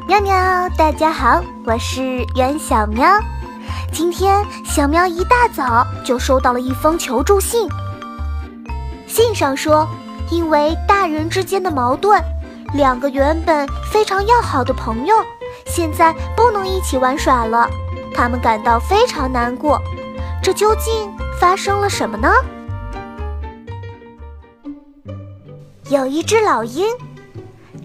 [0.00, 3.06] 喵喵，大家好，我是袁小喵。
[3.92, 7.68] 今天小喵一大早就收到了一封求助信。
[9.06, 9.86] 信上说，
[10.30, 12.20] 因为大人之间的矛盾，
[12.74, 15.14] 两个原本非常要好的朋友，
[15.66, 17.68] 现在不能一起玩耍了，
[18.14, 19.78] 他们感到非常难过。
[20.42, 22.28] 这究竟发生了什么呢？
[25.90, 26.86] 有一只老鹰，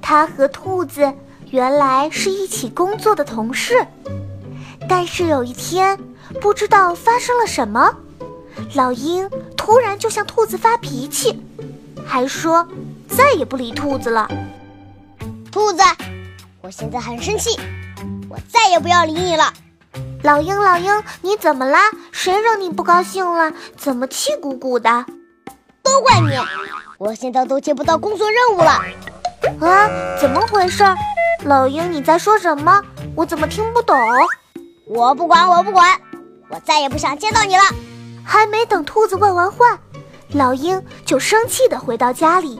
[0.01, 1.13] 它和兔子
[1.49, 3.87] 原来是一起工作的同事，
[4.89, 5.97] 但是有一天，
[6.41, 7.95] 不知道发生了什么，
[8.75, 11.41] 老鹰突然就向兔子发脾气，
[12.05, 12.67] 还说
[13.07, 14.29] 再也不理兔子了。
[15.51, 15.81] 兔子，
[16.61, 17.57] 我现在很生气，
[18.29, 19.53] 我再也不要理你了。
[20.23, 21.79] 老鹰，老鹰，你怎么啦？
[22.11, 23.53] 谁惹你不高兴了？
[23.77, 25.05] 怎么气鼓鼓的？
[25.81, 26.37] 都怪你！
[26.97, 28.81] 我现在都接不到工作任务了，
[29.65, 30.83] 啊，怎么回事？
[31.43, 32.81] 老鹰，你在说什么？
[33.15, 33.95] 我怎么听不懂？
[34.85, 35.99] 我不管，我不管，
[36.49, 37.63] 我再也不想见到你了。
[38.23, 39.79] 还没等兔子问完话，
[40.33, 42.59] 老鹰就生气地回到家里。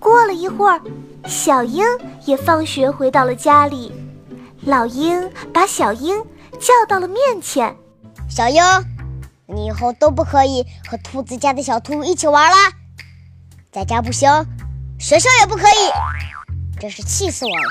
[0.00, 0.80] 过了一会儿，
[1.26, 1.84] 小鹰
[2.24, 3.92] 也放学回到了家里。
[4.62, 6.20] 老鹰把小鹰
[6.58, 7.76] 叫到了面前，
[8.28, 8.62] 小鹰，
[9.46, 12.56] 你以后都不可以和兔子家的小兔一起玩了。
[13.70, 14.28] 在家不行，
[14.98, 15.90] 学校也不可以，
[16.78, 17.62] 真是气死我了！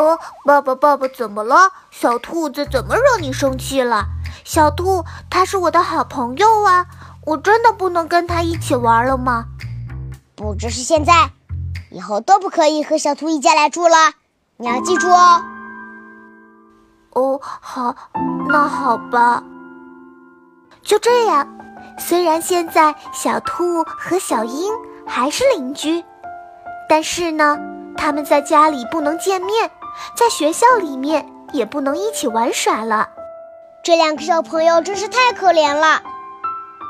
[0.00, 1.72] 哦，爸爸，爸爸怎么了？
[1.90, 4.06] 小兔子怎么惹你生气了？
[4.44, 6.86] 小兔，它是我的好朋友啊，
[7.26, 9.46] 我真的不能跟它一起玩了吗？
[10.34, 11.30] 不只是现在，
[11.90, 13.96] 以后都不可以和小兔一家来住了，
[14.56, 15.42] 你要记住哦。
[17.10, 17.94] 哦，好，
[18.48, 19.42] 那好吧。
[20.82, 21.46] 就这样，
[21.98, 24.72] 虽然现在小兔和小鹰。
[25.10, 26.04] 还是邻居，
[26.86, 27.58] 但是呢，
[27.98, 29.70] 他们在家里不能见面，
[30.16, 33.08] 在学校里面也不能一起玩耍了。
[33.82, 36.02] 这两个小朋友真是太可怜了。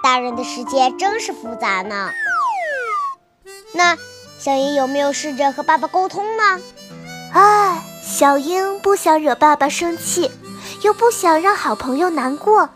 [0.02, 2.10] 大人的世界真是复杂呢。
[3.72, 3.97] 那
[4.38, 6.60] 小英有没有试着和爸爸沟通呢？
[7.32, 10.30] 唉，小英不想惹爸爸生气，
[10.82, 12.68] 又不想让好朋友难过，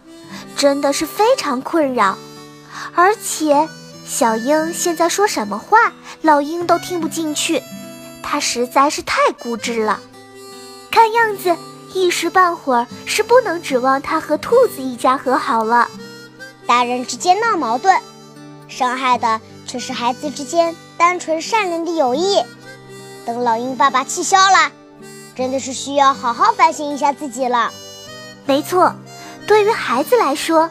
[0.56, 2.16] 真的是非常困扰，
[2.94, 3.69] 而且。
[4.04, 5.92] 小英现在说什么话，
[6.22, 7.62] 老鹰都听不进去。
[8.32, 10.00] 它实在是太固执了，
[10.91, 11.54] 看样子
[11.93, 15.91] 一时半会儿是不能指望他和兔子一家和好了。
[16.66, 18.00] 大人之间闹矛盾，
[18.69, 22.42] 伤害的却是孩子之间单纯善良的友谊。
[23.26, 24.72] 等老鹰爸爸气消了，
[25.37, 27.71] 真的是需要好好反省一下自己了。
[28.47, 28.94] 没错，
[29.47, 30.71] 对于孩子来说，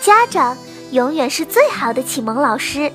[0.00, 0.56] 家长。
[0.90, 2.92] 永远是最好的启蒙老师，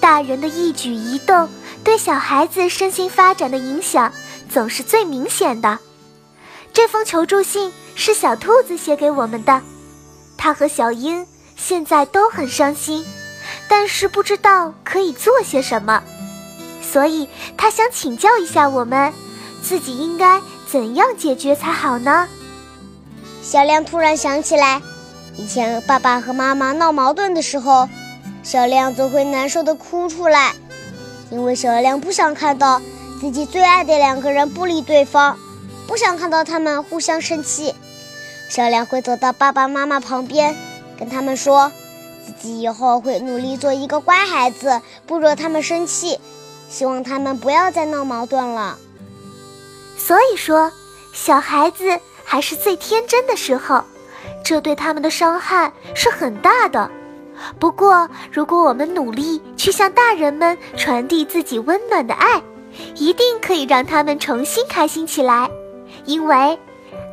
[0.00, 1.48] 大人的一举一动
[1.84, 4.12] 对小孩子身心发展的影响
[4.48, 5.78] 总是最明显的。
[6.72, 9.60] 这封求助信是小兔子写给我们的，
[10.36, 11.24] 它和小鹰
[11.56, 13.04] 现在都很伤心，
[13.68, 16.02] 但是不知道可以做些什么，
[16.82, 19.12] 所以它想请教一下我们，
[19.62, 22.26] 自己应该怎样解决才好呢？
[23.42, 24.80] 小亮突然想起来。
[25.36, 27.88] 以前爸爸和妈妈闹矛盾的时候，
[28.42, 30.54] 小亮总会难受的哭出来，
[31.30, 32.80] 因为小亮不想看到
[33.20, 35.38] 自己最爱的两个人不理对方，
[35.86, 37.74] 不想看到他们互相生气。
[38.48, 40.54] 小亮会走到爸爸妈妈旁边，
[40.98, 41.72] 跟他们说，
[42.24, 46.18] 自己以后会努力做一个乖孩子，不惹他们生气，
[46.68, 48.78] 希望他们不要再闹矛盾了。
[49.96, 50.72] 所以说，
[51.12, 53.82] 小孩子还是最天真的时候。
[54.42, 56.90] 这对他们的伤害是很大的。
[57.58, 62.42] 不过，如果我们努力去向大人们传递自己温暖的爱，
[62.96, 65.50] 一定可以让他们重新开心起来。
[66.04, 66.58] 因为，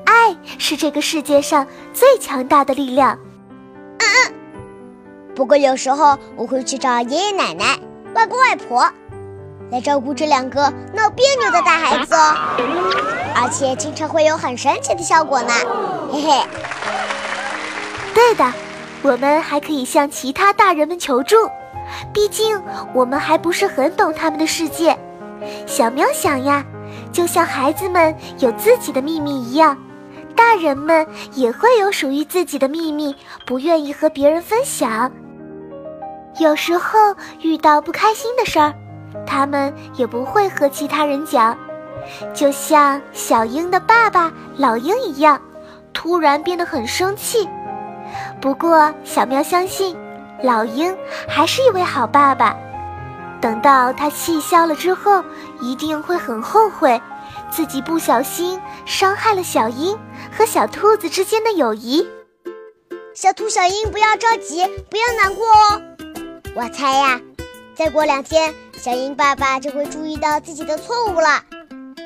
[0.06, 3.18] 爱是这个世界上最强大的力量。
[4.00, 4.34] 嗯嗯。
[5.36, 7.80] 不过有时候我会去找爷爷奶奶、
[8.14, 8.90] 外公外婆，
[9.72, 10.62] 来照顾这两个
[10.94, 12.36] 闹别扭的大孩子哦。
[13.34, 15.54] 而且经常会有很神奇的效果呢，
[16.12, 16.44] 嘿嘿。
[18.14, 18.54] 对的，
[19.04, 21.36] 我们还可以向其他大人们求助，
[22.14, 22.60] 毕竟
[22.94, 24.98] 我们还不是很懂他们的世界。
[25.66, 26.64] 小喵想呀，
[27.12, 29.76] 就像孩子们有自己的秘密一样，
[30.36, 33.16] 大人们也会有属于自己的秘密，
[33.46, 35.12] 不愿意和别人分享。
[36.40, 37.00] 有时候
[37.42, 38.74] 遇到不开心的事儿，
[39.26, 41.58] 他们也不会和其他人讲，
[42.36, 45.42] 就像小鹰的爸爸老鹰一样，
[45.92, 47.50] 突然变得很生气。
[48.42, 49.96] 不过，小喵相信，
[50.42, 50.98] 老鹰
[51.28, 52.58] 还是一位好爸爸。
[53.40, 55.24] 等到他气消了之后，
[55.62, 57.00] 一定会很后悔，
[57.52, 59.98] 自己不小心伤害了小鹰
[60.36, 62.08] 和小兔子之间的友谊。
[63.14, 65.82] 小兔、小鹰，不要着急，不要难过哦。
[66.56, 67.22] 我猜呀，
[67.76, 71.44] 再过两天，小鹰爸爸就会注意到自己的错误了。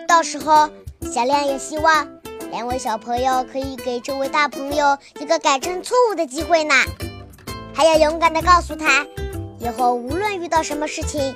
[0.08, 0.70] 到时候，
[1.02, 2.08] 小亮也希望
[2.52, 6.74] 两位小朋友可以给这位大朋友一个改正错误的机会呢。
[7.74, 9.06] 还要勇敢地告诉他，
[9.60, 11.36] 以后无论遇到什么事情，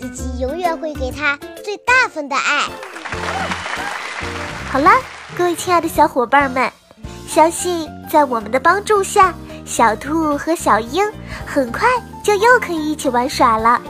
[0.00, 2.68] 自己永远会给他最大份的爱。
[4.70, 4.90] 好了，
[5.36, 6.70] 各位亲爱的小伙伴们。
[7.26, 9.34] 相信在我们的帮助下，
[9.66, 11.04] 小兔和小鹰
[11.44, 11.88] 很快
[12.22, 13.80] 就又可以一起玩耍了。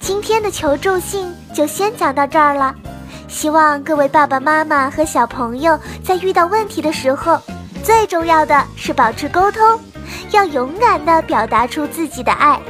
[0.00, 2.74] 今天的求助信就先讲到这儿了。
[3.34, 7.36] 希望各位爸爸妈妈和小朋友在遇到问题的时候，
[7.82, 9.60] 最重要的是保持沟通，
[10.30, 12.60] 要勇敢地表达出自己的爱。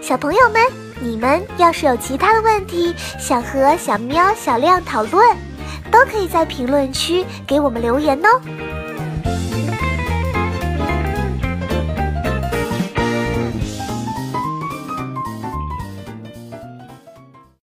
[0.00, 0.62] 小朋友们，
[1.00, 5.36] 你们要是有其他的问题想和小喵、小亮讨论，
[5.90, 8.40] 都可以在评论区给我们留言哦。